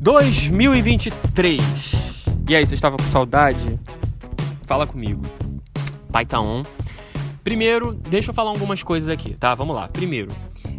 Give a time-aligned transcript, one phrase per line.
[0.00, 1.60] 2023.
[2.48, 3.78] E aí, você estava com saudade?
[4.62, 5.20] Fala comigo.
[6.10, 6.64] Pai tá on.
[7.44, 9.54] Primeiro, deixa eu falar algumas coisas aqui, tá?
[9.54, 9.88] Vamos lá.
[9.88, 10.32] Primeiro,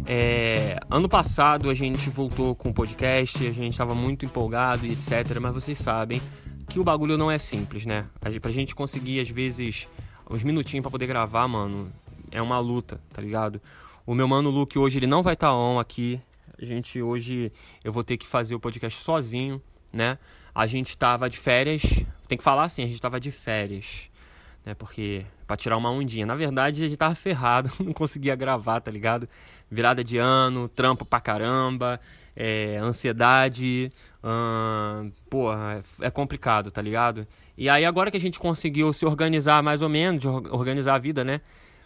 [0.06, 4.90] é, ano passado a gente voltou com o podcast, a gente estava muito empolgado e
[4.90, 5.38] etc.
[5.40, 6.20] Mas vocês sabem
[6.68, 8.06] que o bagulho não é simples, né?
[8.40, 9.86] Pra gente conseguir, às vezes,
[10.28, 11.92] uns minutinhos para poder gravar, mano,
[12.28, 13.60] é uma luta, tá ligado?
[14.04, 16.20] O meu mano Luke hoje ele não vai estar tá on aqui.
[16.62, 17.52] Gente hoje
[17.82, 19.60] eu vou ter que fazer o podcast sozinho,
[19.92, 20.16] né?
[20.54, 21.82] A gente tava de férias.
[22.28, 24.08] Tem que falar assim, a gente tava de férias.
[24.64, 24.72] Né?
[24.74, 26.24] Porque para tirar uma ondinha.
[26.24, 29.28] Na verdade, a gente tava ferrado, não conseguia gravar, tá ligado?
[29.68, 32.00] Virada de ano, trampo pra caramba,
[32.36, 33.90] é, ansiedade.
[34.22, 37.26] Hum, porra, é complicado, tá ligado?
[37.58, 41.24] E aí, agora que a gente conseguiu se organizar mais ou menos, organizar a vida,
[41.24, 41.40] né?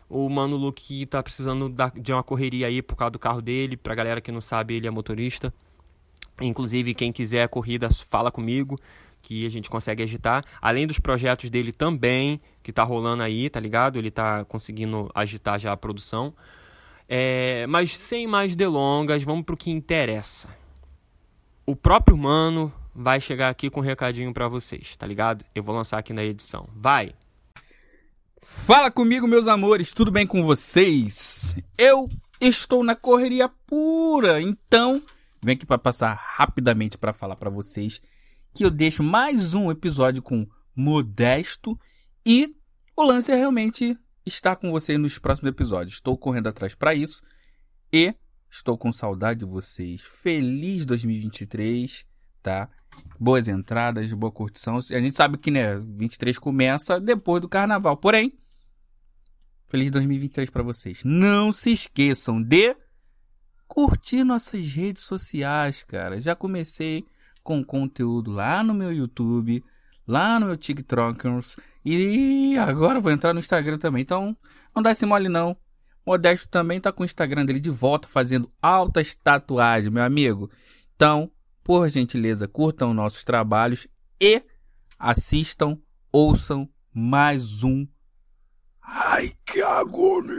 [0.09, 3.77] O Mano Luke tá precisando de uma correria aí por causa do carro dele.
[3.77, 5.52] Pra galera que não sabe, ele é motorista.
[6.40, 8.79] Inclusive, quem quiser a corrida, fala comigo
[9.23, 10.45] que a gente consegue agitar.
[10.63, 13.98] Além dos projetos dele também, que tá rolando aí, tá ligado?
[13.98, 16.32] Ele tá conseguindo agitar já a produção.
[17.09, 20.48] É, mas sem mais delongas, vamos pro que interessa.
[21.65, 25.45] O próprio Mano vai chegar aqui com um recadinho para vocês, tá ligado?
[25.54, 26.68] Eu vou lançar aqui na edição.
[26.73, 27.13] Vai!
[28.49, 31.57] Fala comigo, meus amores, tudo bem com vocês?
[31.77, 32.09] Eu
[32.41, 35.03] estou na correria pura, então
[35.43, 38.01] vem aqui para passar rapidamente para falar para vocês
[38.55, 41.77] que eu deixo mais um episódio com Modesto
[42.25, 42.55] e
[42.97, 45.95] o lance é realmente estar com vocês nos próximos episódios.
[45.95, 47.25] Estou correndo atrás para isso
[47.93, 48.15] e
[48.49, 50.03] estou com saudade de vocês.
[50.03, 52.07] Feliz 2023,
[52.51, 52.69] tá?
[53.19, 54.77] boas entradas, boa curtição.
[54.77, 57.97] A gente sabe que, né, 23 começa depois do carnaval.
[57.97, 58.33] Porém,
[59.69, 61.03] feliz 2023 para vocês.
[61.05, 62.77] Não se esqueçam de
[63.66, 66.21] curtir nossas redes sociais, cara.
[66.21, 67.05] Já comecei
[67.43, 69.65] com conteúdo lá no meu YouTube,
[70.06, 71.19] lá no meu TikTok
[71.84, 74.03] e agora vou entrar no Instagram também.
[74.03, 74.37] Então,
[74.75, 75.56] não dá esse mole não.
[76.04, 80.50] Modesto também tá com o Instagram dele de volta fazendo altas tatuagens, meu amigo.
[80.94, 81.31] Então,
[81.66, 83.88] por gentileza, curtam nossos trabalhos
[84.21, 84.41] e
[84.97, 85.77] assistam,
[86.12, 87.84] ouçam mais um.
[88.81, 90.31] Ai, que agonia!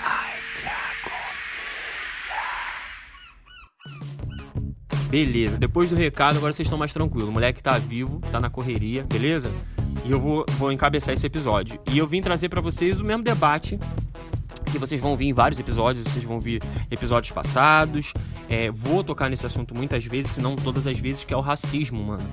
[0.00, 1.10] Ai, que agonia!
[5.10, 7.28] Beleza, depois do recado, agora vocês estão mais tranquilos.
[7.28, 9.50] O moleque tá vivo, tá na correria, beleza?
[10.06, 11.80] E eu vou, vou encabeçar esse episódio.
[11.90, 13.76] E eu vim trazer para vocês o mesmo debate
[14.72, 18.14] que vocês vão vir em vários episódios, vocês vão vir episódios passados.
[18.48, 21.40] É, vou tocar nesse assunto muitas vezes, se não todas as vezes, que é o
[21.40, 22.28] racismo, mano.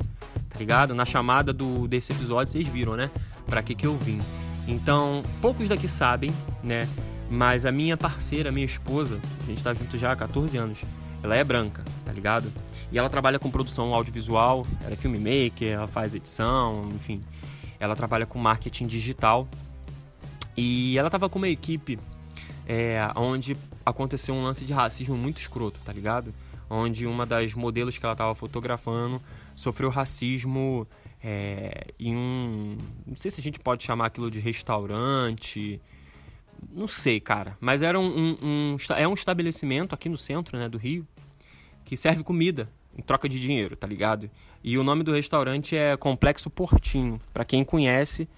[0.50, 0.96] Tá ligado?
[0.96, 3.12] Na chamada do, desse episódio, vocês viram, né?
[3.46, 4.20] Pra que que eu vim.
[4.68, 6.32] Então, poucos daqui sabem,
[6.64, 6.88] né?
[7.30, 10.82] Mas a minha parceira, a minha esposa, a gente tá junto já há 14 anos,
[11.22, 12.52] ela é branca, tá ligado?
[12.92, 17.22] E ela trabalha com produção audiovisual, ela é filmmaker, ela faz edição, enfim.
[17.80, 19.48] Ela trabalha com marketing digital.
[20.56, 22.00] E ela tava com uma equipe
[22.72, 26.32] é, onde aconteceu um lance de racismo muito escroto, tá ligado?
[26.70, 29.20] Onde uma das modelos que ela estava fotografando
[29.56, 30.88] sofreu racismo
[31.20, 32.78] é, em um.
[33.08, 35.82] Não sei se a gente pode chamar aquilo de restaurante.
[36.72, 37.58] Não sei, cara.
[37.60, 41.08] Mas era um, um, um, é um estabelecimento aqui no centro né, do Rio
[41.84, 44.30] que serve comida em troca de dinheiro, tá ligado?
[44.64, 47.20] E o nome do restaurante é Complexo Portinho.
[47.34, 48.30] Para quem conhece,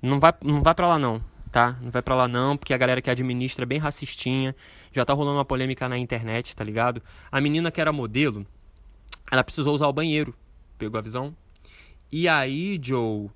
[0.00, 1.76] não vai, não vai para lá não tá?
[1.82, 4.56] Não vai para lá não, porque a galera que administra é bem racistinha.
[4.92, 7.02] Já tá rolando uma polêmica na internet, tá ligado?
[7.30, 8.46] A menina que era modelo,
[9.30, 10.34] ela precisou usar o banheiro.
[10.78, 11.36] Pegou a visão?
[12.10, 13.30] E aí, Joe,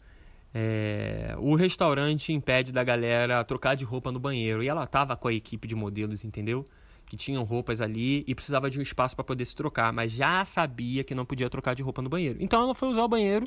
[0.52, 4.62] é, o restaurante impede da galera trocar de roupa no banheiro.
[4.62, 6.64] E ela tava com a equipe de modelos, entendeu?
[7.04, 10.44] Que tinham roupas ali e precisava de um espaço para poder se trocar, mas já
[10.44, 12.38] sabia que não podia trocar de roupa no banheiro.
[12.40, 13.46] Então ela foi usar o banheiro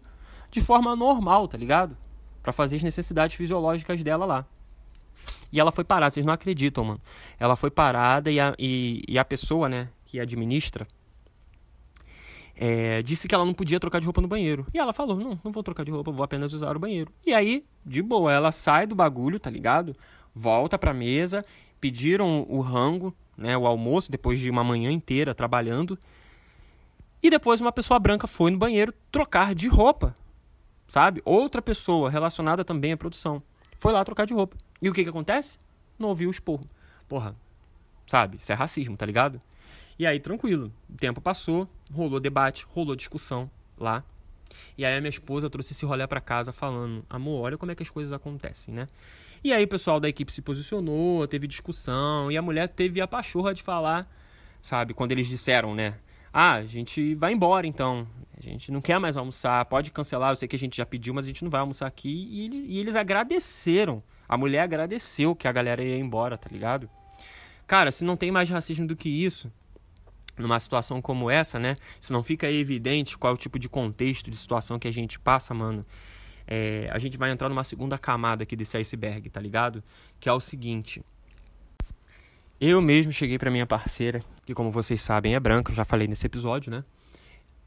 [0.52, 1.98] de forma normal, tá ligado?
[2.42, 4.46] Para fazer as necessidades fisiológicas dela lá.
[5.52, 7.00] E ela foi parada, vocês não acreditam, mano.
[7.40, 10.88] Ela foi parada e a, e, e a pessoa, né, que administra,
[12.56, 14.68] é, disse que ela não podia trocar de roupa no banheiro.
[14.74, 17.12] E ela falou: Não, não vou trocar de roupa, vou apenas usar o banheiro.
[17.26, 19.96] E aí, de boa, ela sai do bagulho, tá ligado?
[20.36, 21.44] Volta pra mesa,
[21.80, 25.98] pediram o rango, né, o almoço, depois de uma manhã inteira trabalhando.
[27.24, 30.14] E depois uma pessoa branca foi no banheiro trocar de roupa,
[30.88, 31.22] sabe?
[31.24, 33.42] Outra pessoa relacionada também à produção
[33.80, 34.58] foi lá trocar de roupa.
[34.82, 35.60] E o que que acontece?
[35.98, 36.66] Não ouviu o esporro.
[37.08, 37.36] Porra,
[38.08, 38.38] sabe?
[38.38, 39.42] Isso é racismo, tá ligado?
[39.98, 40.72] E aí, tranquilo.
[40.90, 44.04] O tempo passou, rolou debate, rolou discussão lá.
[44.78, 47.76] E aí a minha esposa trouxe esse rolê para casa falando: "Amor, olha como é
[47.76, 48.88] que as coisas acontecem, né?"
[49.44, 53.08] E aí o pessoal da equipe se posicionou, teve discussão, e a mulher teve a
[53.08, 54.10] pachorra de falar,
[54.62, 55.96] sabe, quando eles disseram, né?
[56.34, 58.08] Ah, a gente vai embora então.
[58.38, 61.14] A gente não quer mais almoçar, pode cancelar, eu sei que a gente já pediu,
[61.14, 62.10] mas a gente não vai almoçar aqui.
[62.10, 64.04] E, e eles agradeceram.
[64.30, 66.88] A mulher agradeceu que a galera ia embora, tá ligado?
[67.66, 69.52] Cara, se não tem mais racismo do que isso,
[70.38, 71.76] numa situação como essa, né?
[72.00, 75.20] Se não fica evidente qual é o tipo de contexto, de situação que a gente
[75.20, 75.84] passa, mano,
[76.48, 79.84] é, a gente vai entrar numa segunda camada aqui desse iceberg, tá ligado?
[80.20, 81.04] Que é o seguinte.
[82.62, 86.28] Eu mesmo cheguei para minha parceira, que como vocês sabem é branca, já falei nesse
[86.28, 86.84] episódio, né?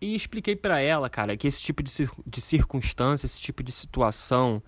[0.00, 3.72] E expliquei para ela, cara, que esse tipo de, cir de circunstância, esse tipo de
[3.72, 4.62] situação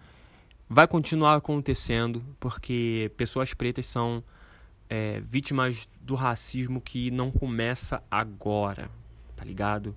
[0.69, 4.23] vai continuar acontecendo, porque pessoas pretas são
[4.89, 8.91] é, vítimas do racismo que não começa agora,
[9.37, 9.95] tá ligado?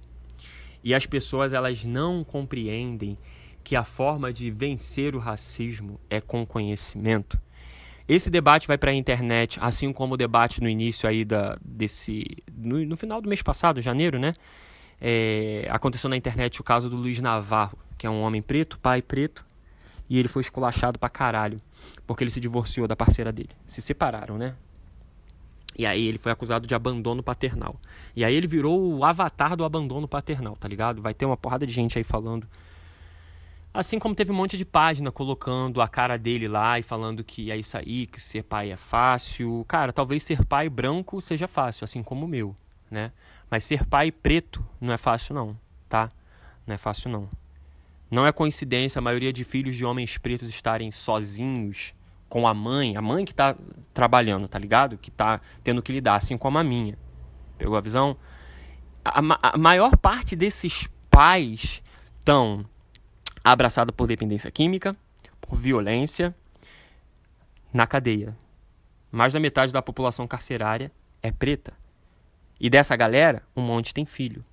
[0.83, 3.17] E as pessoas elas não compreendem
[3.63, 7.39] que a forma de vencer o racismo é com conhecimento.
[8.07, 12.23] Esse debate vai para a internet, assim como o debate no início aí da, desse.
[12.55, 14.31] No, no final do mês passado, janeiro, né?
[14.99, 19.01] É, aconteceu na internet o caso do Luiz Navarro, que é um homem preto, pai
[19.01, 19.45] preto,
[20.09, 21.61] e ele foi esculachado pra caralho,
[22.05, 23.51] porque ele se divorciou da parceira dele.
[23.65, 24.55] Se separaram, né?
[25.77, 27.79] E aí ele foi acusado de abandono paternal.
[28.15, 31.01] E aí ele virou o avatar do abandono paternal, tá ligado?
[31.01, 32.47] Vai ter uma porrada de gente aí falando.
[33.71, 37.51] Assim como teve um monte de página colocando a cara dele lá e falando que
[37.51, 39.63] é isso aí, que ser pai é fácil.
[39.67, 42.55] Cara, talvez ser pai branco seja fácil, assim como o meu,
[42.89, 43.11] né?
[43.51, 45.55] Mas ser pai preto não é fácil não,
[45.87, 46.09] tá?
[46.65, 47.29] Não é fácil não.
[48.09, 51.93] Não é coincidência a maioria de filhos de homens pretos estarem sozinhos
[52.29, 53.55] com a mãe, a mãe que está
[53.93, 54.97] trabalhando, tá ligado?
[54.97, 56.97] Que está tendo que lidar, assim como a minha.
[57.57, 58.17] Pegou a visão?
[59.03, 59.21] A,
[59.53, 61.81] a maior parte desses pais
[62.19, 62.65] estão
[63.43, 64.95] abraçados por dependência química,
[65.39, 66.35] por violência,
[67.73, 68.37] na cadeia.
[69.11, 71.73] Mais da metade da população carcerária é preta.
[72.59, 74.43] E dessa galera, um monte tem filho.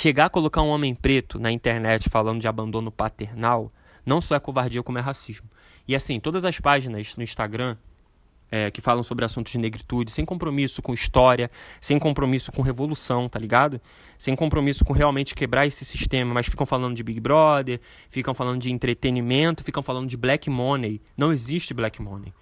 [0.00, 3.72] Chegar a colocar um homem preto na internet falando de abandono paternal
[4.06, 5.50] não só é covardia, como é racismo.
[5.88, 7.76] E assim, todas as páginas no Instagram
[8.48, 11.50] é, que falam sobre assuntos de negritude, sem compromisso com história,
[11.80, 13.80] sem compromisso com revolução, tá ligado?
[14.16, 18.60] Sem compromisso com realmente quebrar esse sistema, mas ficam falando de Big Brother, ficam falando
[18.60, 21.02] de entretenimento, ficam falando de black money.
[21.16, 22.32] Não existe black money.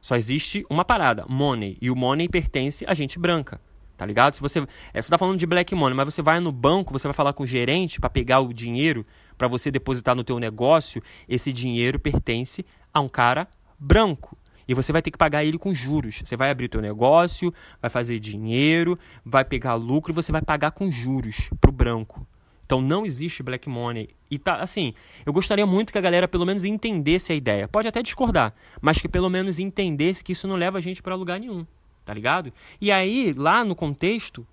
[0.00, 1.78] Só existe uma parada, money.
[1.80, 3.60] E o money pertence a gente branca.
[3.96, 4.34] Tá ligado?
[4.34, 7.08] Se você, é, você tá falando de black money, mas você vai no banco, você
[7.08, 9.06] vai falar com o gerente para pegar o dinheiro
[9.38, 13.48] para você depositar no teu negócio, esse dinheiro pertence a um cara
[13.78, 14.36] branco.
[14.68, 16.22] E você vai ter que pagar ele com juros.
[16.24, 20.72] Você vai abrir teu negócio, vai fazer dinheiro, vai pegar lucro e você vai pagar
[20.72, 22.26] com juros pro branco.
[22.64, 24.08] Então não existe black money.
[24.28, 24.92] E tá assim,
[25.24, 27.68] eu gostaria muito que a galera pelo menos entendesse a ideia.
[27.68, 31.14] Pode até discordar, mas que pelo menos entendesse que isso não leva a gente para
[31.14, 31.64] lugar nenhum
[32.06, 32.52] tá ligado?
[32.80, 34.46] E aí, lá no contexto,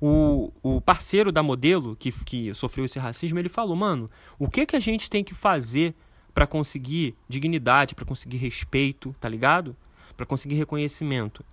[0.00, 4.64] o, o parceiro da modelo que, que sofreu esse racismo, ele falou, mano, o que
[4.64, 5.94] que a gente tem que fazer
[6.32, 9.76] para conseguir dignidade, para conseguir respeito, tá ligado?
[10.16, 11.44] Para conseguir reconhecimento.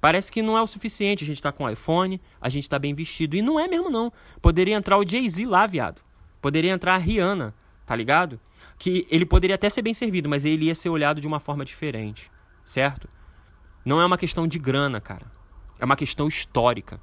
[0.00, 2.94] Parece que não é o suficiente a gente tá com iPhone, a gente tá bem
[2.94, 3.36] vestido.
[3.36, 4.12] E não é mesmo, não.
[4.40, 6.00] Poderia entrar o Jay-Z lá, viado.
[6.40, 7.52] Poderia entrar a Rihanna,
[7.84, 8.38] tá ligado?
[8.78, 11.64] Que ele poderia até ser bem servido, mas ele ia ser olhado de uma forma
[11.64, 12.30] diferente,
[12.64, 13.08] certo?
[13.84, 15.30] Não é uma questão de grana, cara.
[15.78, 17.00] É uma questão histórica.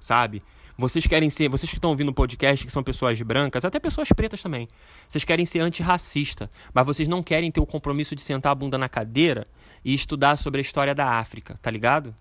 [0.00, 0.42] Sabe?
[0.76, 4.08] Vocês querem ser, vocês que estão ouvindo o podcast, que são pessoas brancas, até pessoas
[4.10, 4.68] pretas também.
[5.08, 8.78] Vocês querem ser antirracista, mas vocês não querem ter o compromisso de sentar a bunda
[8.78, 9.48] na cadeira
[9.84, 12.14] e estudar sobre a história da África, tá ligado?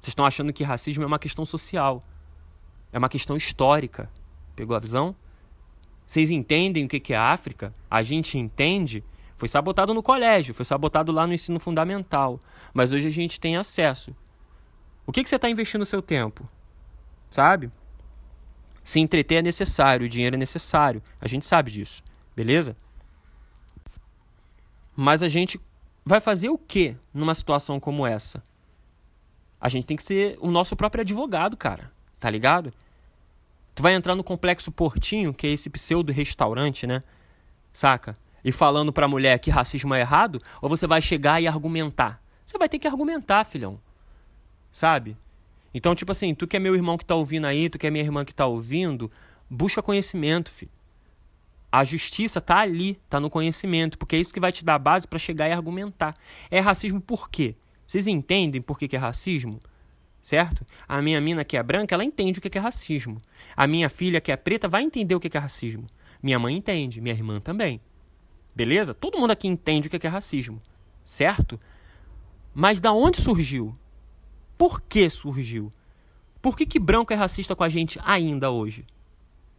[0.00, 2.04] Vocês estão achando que racismo é uma questão social.
[2.92, 4.10] É uma questão histórica.
[4.56, 5.14] Pegou a visão?
[6.06, 7.72] Vocês entendem o que é a África?
[7.88, 9.04] A gente entende
[9.40, 12.38] foi sabotado no colégio, foi sabotado lá no ensino fundamental.
[12.74, 14.14] Mas hoje a gente tem acesso.
[15.06, 16.46] O que, que você está investindo o seu tempo?
[17.30, 17.72] Sabe?
[18.84, 21.02] Se entreter é necessário, o dinheiro é necessário.
[21.18, 22.02] A gente sabe disso.
[22.36, 22.76] Beleza?
[24.94, 25.58] Mas a gente
[26.04, 28.42] vai fazer o que numa situação como essa?
[29.58, 31.90] A gente tem que ser o nosso próprio advogado, cara.
[32.18, 32.74] Tá ligado?
[33.74, 37.00] Tu vai entrar no complexo Portinho, que é esse pseudo restaurante, né?
[37.72, 38.18] Saca?
[38.44, 42.22] E falando pra mulher que racismo é errado, ou você vai chegar e argumentar?
[42.44, 43.80] Você vai ter que argumentar, filhão.
[44.72, 45.16] Sabe?
[45.72, 47.90] Então, tipo assim, tu que é meu irmão que tá ouvindo aí, tu que é
[47.90, 49.10] minha irmã que tá ouvindo,
[49.48, 50.70] busca conhecimento, filho.
[51.70, 55.06] A justiça tá ali, tá no conhecimento, porque é isso que vai te dar base
[55.06, 56.16] para chegar e argumentar.
[56.50, 57.54] É racismo por quê?
[57.86, 59.60] Vocês entendem por que, que é racismo?
[60.22, 60.66] certo?
[60.86, 63.20] A minha mina que é branca, ela entende o que é racismo.
[63.56, 65.86] A minha filha que é preta vai entender o que é racismo.
[66.22, 67.80] Minha mãe entende, minha irmã também.
[68.60, 68.92] Beleza?
[68.92, 70.60] Todo mundo aqui entende o que é racismo,
[71.02, 71.58] certo?
[72.52, 73.74] Mas da onde surgiu?
[74.58, 75.72] Por que surgiu?
[76.42, 78.84] Por que, que branco é racista com a gente ainda hoje?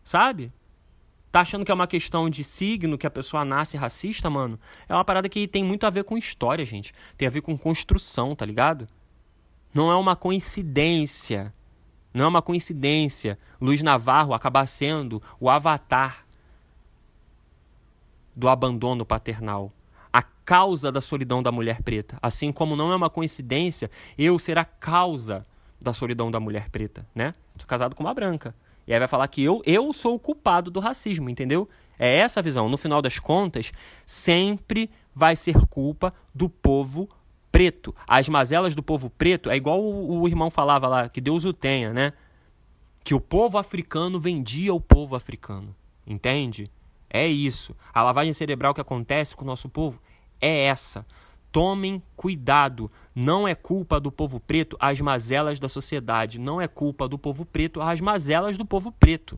[0.04, 0.54] Sabe?
[1.32, 4.60] Tá achando que é uma questão de signo, que a pessoa nasce racista, mano?
[4.88, 6.94] É uma parada que tem muito a ver com história, gente.
[7.18, 8.88] Tem a ver com construção, tá ligado?
[9.74, 11.52] Não é uma coincidência.
[12.14, 16.24] Não é uma coincidência Luiz Navarro acabar sendo o avatar
[18.36, 19.72] do abandono paternal,
[20.12, 22.18] a causa da solidão da mulher preta.
[22.22, 25.46] Assim como não é uma coincidência eu ser a causa
[25.80, 27.34] da solidão da mulher preta, né?
[27.58, 28.54] Sou casado com uma branca.
[28.86, 31.68] E aí vai falar que eu, eu sou o culpado do racismo, entendeu?
[31.98, 32.68] É essa a visão.
[32.68, 33.72] No final das contas,
[34.06, 37.10] sempre vai ser culpa do povo
[37.52, 37.96] preto.
[38.08, 41.54] As mazelas do povo preto é igual o, o irmão falava lá, que Deus o
[41.54, 42.14] tenha, né?
[43.04, 45.76] Que o povo africano vendia o povo africano.
[46.06, 46.72] Entende?
[47.12, 47.76] É isso.
[47.94, 50.02] A lavagem cerebral que acontece com o nosso povo
[50.40, 51.06] é essa.
[51.52, 52.90] Tomem cuidado.
[53.14, 56.40] Não é culpa do povo preto as mazelas da sociedade.
[56.40, 59.38] Não é culpa do povo preto as mazelas do povo preto.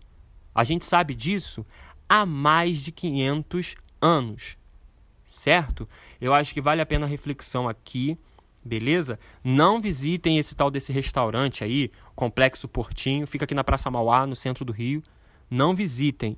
[0.54, 1.66] A gente sabe disso
[2.08, 4.58] há mais de 500 anos
[5.34, 5.90] certo?
[6.22, 8.18] Eu acho que vale a pena a reflexão aqui,
[8.64, 9.20] beleza?
[9.44, 14.36] Não visitem esse tal desse restaurante aí, Complexo Portinho, fica aqui na Praça Mauá, no
[14.36, 15.02] centro do Rio.
[15.50, 16.38] Não visitem.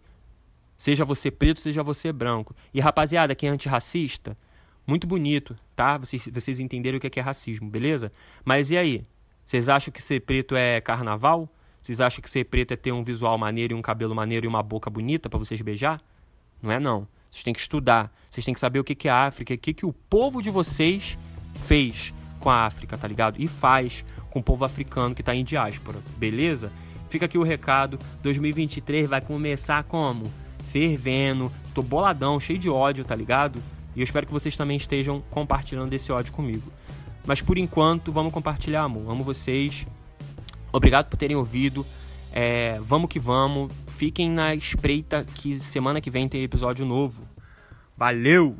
[0.78, 2.56] Seja você preto, seja você branco.
[2.74, 4.38] E rapaziada, quem é antirracista,
[4.86, 5.98] muito bonito, tá?
[5.98, 8.12] Vocês, vocês entenderam o que é, que é racismo, beleza?
[8.44, 9.06] Mas e aí?
[9.46, 11.50] Vocês acham que ser preto é carnaval?
[11.80, 14.50] Vocês acham que ser preto é ter um visual maneiro e um cabelo maneiro e
[14.50, 16.02] uma boca bonita para vocês beijar?
[16.62, 17.08] Não é não.
[17.30, 19.74] Vocês têm que estudar, vocês têm que saber o que é a África, o que,
[19.74, 21.18] que o povo de vocês
[21.68, 23.42] fez com a África, tá ligado?
[23.42, 26.72] E faz com o povo africano que tá em diáspora, beleza?
[27.10, 30.32] Fica aqui o recado, 2023 vai começar como?
[30.76, 33.64] Fervendo, tô boladão, cheio de ódio, tá ligado?
[33.96, 36.70] E eu espero que vocês também estejam compartilhando esse ódio comigo.
[37.26, 39.10] Mas por enquanto, vamos compartilhar, amor.
[39.10, 39.88] Amo vocês.
[40.74, 41.86] Obrigado por terem ouvido.
[42.30, 43.72] É, vamos que vamos.
[43.88, 47.24] Fiquem na espreita que semana que vem tem episódio novo.
[47.96, 48.58] Valeu!